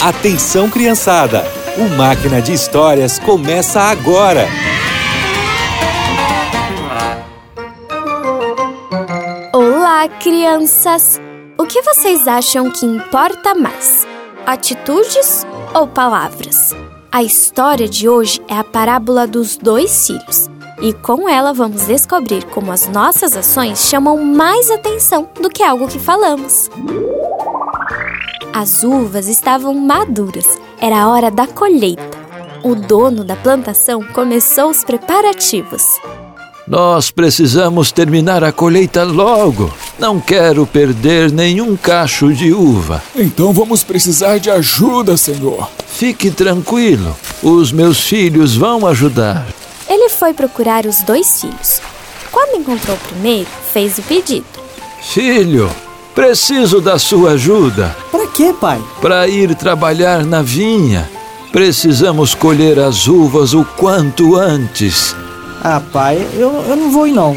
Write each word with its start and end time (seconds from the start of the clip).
Atenção, 0.00 0.68
criançada! 0.68 1.44
O 1.78 1.88
Máquina 1.96 2.42
de 2.42 2.52
Histórias 2.52 3.18
começa 3.18 3.80
agora! 3.80 4.46
Olá, 9.52 10.06
crianças! 10.08 11.20
O 11.56 11.64
que 11.64 11.80
vocês 11.80 12.28
acham 12.28 12.70
que 12.70 12.84
importa 12.84 13.54
mais? 13.54 14.06
Atitudes 14.44 15.46
ou 15.72 15.86
palavras? 15.86 16.74
A 17.10 17.22
história 17.22 17.88
de 17.88 18.08
hoje 18.08 18.42
é 18.46 18.54
a 18.54 18.64
parábola 18.64 19.26
dos 19.26 19.56
dois 19.56 20.06
filhos. 20.06 20.50
E 20.82 20.92
com 20.92 21.28
ela 21.28 21.54
vamos 21.54 21.86
descobrir 21.86 22.44
como 22.46 22.72
as 22.72 22.88
nossas 22.88 23.34
ações 23.34 23.78
chamam 23.88 24.22
mais 24.22 24.70
atenção 24.70 25.30
do 25.40 25.48
que 25.48 25.62
algo 25.62 25.88
que 25.88 25.98
falamos. 25.98 26.68
As 28.56 28.84
uvas 28.84 29.26
estavam 29.26 29.74
maduras, 29.74 30.46
era 30.80 31.02
a 31.02 31.08
hora 31.08 31.28
da 31.28 31.44
colheita. 31.44 32.16
O 32.62 32.76
dono 32.76 33.24
da 33.24 33.34
plantação 33.34 34.00
começou 34.00 34.70
os 34.70 34.84
preparativos. 34.84 35.82
Nós 36.64 37.10
precisamos 37.10 37.90
terminar 37.90 38.44
a 38.44 38.52
colheita 38.52 39.02
logo. 39.02 39.74
Não 39.98 40.20
quero 40.20 40.64
perder 40.64 41.32
nenhum 41.32 41.76
cacho 41.76 42.32
de 42.32 42.52
uva. 42.52 43.02
Então 43.16 43.52
vamos 43.52 43.82
precisar 43.82 44.38
de 44.38 44.48
ajuda, 44.52 45.16
Senhor. 45.16 45.68
Fique 45.88 46.30
tranquilo, 46.30 47.12
os 47.42 47.72
meus 47.72 47.98
filhos 47.98 48.54
vão 48.54 48.86
ajudar. 48.86 49.44
Ele 49.88 50.08
foi 50.08 50.32
procurar 50.32 50.86
os 50.86 51.02
dois 51.02 51.40
filhos. 51.40 51.82
Quando 52.30 52.60
encontrou 52.60 52.96
o 52.96 53.00
primeiro, 53.00 53.50
fez 53.72 53.98
o 53.98 54.02
pedido. 54.02 54.46
Filho, 55.02 55.68
preciso 56.14 56.80
da 56.80 57.00
sua 57.00 57.32
ajuda. 57.32 58.03
Para 58.34 58.46
quê, 58.46 58.52
pai? 58.60 58.82
Para 59.00 59.28
ir 59.28 59.54
trabalhar 59.54 60.26
na 60.26 60.42
vinha. 60.42 61.08
Precisamos 61.52 62.34
colher 62.34 62.80
as 62.80 63.06
uvas 63.06 63.54
o 63.54 63.64
quanto 63.64 64.34
antes. 64.34 65.14
Ah, 65.62 65.80
pai, 65.80 66.26
eu, 66.34 66.50
eu 66.68 66.74
não 66.74 66.90
vou 66.90 67.06
ir 67.06 67.12
não. 67.12 67.36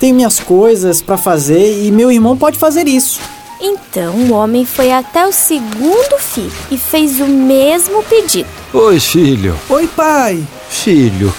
Tenho 0.00 0.14
minhas 0.14 0.40
coisas 0.40 1.02
para 1.02 1.18
fazer 1.18 1.84
e 1.84 1.92
meu 1.92 2.10
irmão 2.10 2.34
pode 2.34 2.56
fazer 2.56 2.88
isso. 2.88 3.20
Então 3.60 4.14
o 4.14 4.32
homem 4.32 4.64
foi 4.64 4.90
até 4.90 5.26
o 5.26 5.32
segundo 5.32 6.18
filho 6.18 6.50
e 6.70 6.78
fez 6.78 7.20
o 7.20 7.26
mesmo 7.26 8.02
pedido. 8.04 8.48
Oi, 8.72 8.98
filho. 8.98 9.54
Oi, 9.68 9.86
pai. 9.86 10.42
Filho, 10.70 11.30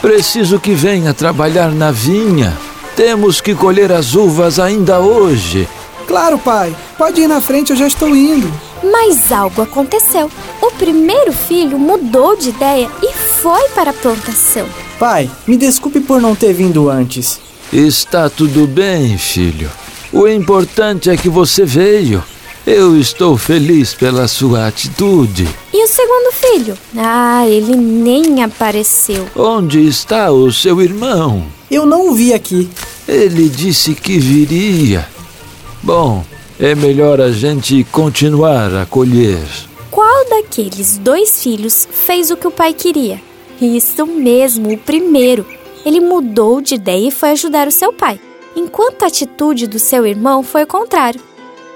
preciso 0.00 0.58
que 0.58 0.72
venha 0.72 1.12
trabalhar 1.12 1.70
na 1.70 1.90
vinha. 1.90 2.56
Temos 2.96 3.42
que 3.42 3.54
colher 3.54 3.92
as 3.92 4.14
uvas 4.14 4.58
ainda 4.58 5.00
hoje. 5.00 5.68
Claro, 6.14 6.38
pai. 6.38 6.76
Pode 6.96 7.22
ir 7.22 7.26
na 7.26 7.40
frente, 7.40 7.70
eu 7.70 7.76
já 7.76 7.88
estou 7.88 8.14
indo. 8.14 8.48
Mas 8.84 9.32
algo 9.32 9.62
aconteceu. 9.62 10.30
O 10.62 10.70
primeiro 10.70 11.32
filho 11.32 11.76
mudou 11.76 12.36
de 12.36 12.50
ideia 12.50 12.88
e 13.02 13.12
foi 13.12 13.68
para 13.70 13.90
a 13.90 13.92
plantação. 13.92 14.64
Pai, 14.96 15.28
me 15.44 15.56
desculpe 15.56 15.98
por 15.98 16.20
não 16.20 16.36
ter 16.36 16.52
vindo 16.52 16.88
antes. 16.88 17.40
Está 17.72 18.30
tudo 18.30 18.64
bem, 18.64 19.18
filho. 19.18 19.68
O 20.12 20.28
importante 20.28 21.10
é 21.10 21.16
que 21.16 21.28
você 21.28 21.64
veio. 21.64 22.22
Eu 22.64 22.96
estou 22.96 23.36
feliz 23.36 23.92
pela 23.92 24.28
sua 24.28 24.68
atitude. 24.68 25.48
E 25.72 25.84
o 25.84 25.88
segundo 25.88 26.32
filho? 26.32 26.78
Ah, 26.96 27.44
ele 27.44 27.74
nem 27.74 28.44
apareceu. 28.44 29.26
Onde 29.34 29.84
está 29.84 30.30
o 30.30 30.52
seu 30.52 30.80
irmão? 30.80 31.44
Eu 31.68 31.84
não 31.84 32.08
o 32.08 32.14
vi 32.14 32.32
aqui. 32.32 32.70
Ele 33.08 33.48
disse 33.48 33.96
que 33.96 34.16
viria. 34.16 35.12
Bom, 35.84 36.24
é 36.58 36.74
melhor 36.74 37.20
a 37.20 37.30
gente 37.30 37.84
continuar 37.84 38.74
a 38.74 38.86
colher. 38.86 39.44
Qual 39.90 40.24
daqueles 40.30 40.96
dois 40.96 41.42
filhos 41.42 41.86
fez 41.92 42.30
o 42.30 42.38
que 42.38 42.48
o 42.48 42.50
pai 42.50 42.72
queria? 42.72 43.20
Isso 43.60 44.06
mesmo, 44.06 44.72
o 44.72 44.78
primeiro. 44.78 45.46
Ele 45.84 46.00
mudou 46.00 46.62
de 46.62 46.76
ideia 46.76 47.08
e 47.08 47.10
foi 47.10 47.32
ajudar 47.32 47.68
o 47.68 47.70
seu 47.70 47.92
pai, 47.92 48.18
enquanto 48.56 49.02
a 49.02 49.08
atitude 49.08 49.66
do 49.66 49.78
seu 49.78 50.06
irmão 50.06 50.42
foi 50.42 50.62
o 50.62 50.66
contrário. 50.66 51.20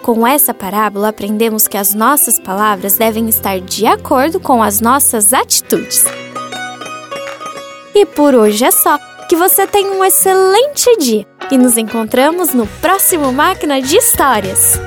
Com 0.01 0.27
essa 0.27 0.55
parábola, 0.55 1.11
aprendemos 1.11 1.69
que 1.69 1.77
as 1.77 1.93
nossas 1.93 2.39
palavras 2.39 2.97
devem 2.97 3.29
estar 3.29 3.61
de 3.61 3.87
acordo 3.87 4.41
com 4.41 4.63
as 4.63 4.81
nossas 4.81 5.35
atitudes. 5.35 6.07
E 7.95 8.07
por 8.07 8.35
hoje 8.35 8.65
é 8.65 8.71
só. 8.71 8.99
Que 9.29 9.37
você 9.37 9.67
tenha 9.67 9.91
um 9.91 10.03
excelente 10.03 10.97
dia 10.97 11.27
e 11.51 11.59
nos 11.59 11.77
encontramos 11.77 12.53
no 12.53 12.67
próximo 12.81 13.33
Máquina 13.33 13.81
de 13.81 13.97
Histórias. 13.97 14.79